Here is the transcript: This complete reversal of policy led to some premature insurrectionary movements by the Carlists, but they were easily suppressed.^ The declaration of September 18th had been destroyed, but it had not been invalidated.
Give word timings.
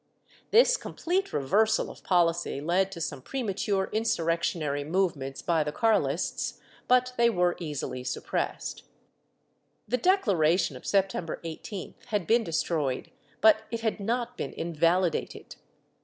This 0.49 0.77
complete 0.77 1.31
reversal 1.31 1.91
of 1.91 2.03
policy 2.03 2.59
led 2.59 2.91
to 2.91 2.99
some 2.99 3.21
premature 3.21 3.87
insurrectionary 3.93 4.83
movements 4.83 5.43
by 5.43 5.63
the 5.63 5.71
Carlists, 5.71 6.57
but 6.87 7.13
they 7.17 7.29
were 7.29 7.55
easily 7.59 8.03
suppressed.^ 8.03 8.81
The 9.87 9.97
declaration 9.97 10.75
of 10.75 10.87
September 10.87 11.39
18th 11.45 12.05
had 12.05 12.25
been 12.25 12.43
destroyed, 12.43 13.11
but 13.41 13.61
it 13.69 13.81
had 13.81 13.99
not 13.99 14.37
been 14.37 14.53
invalidated. 14.53 15.57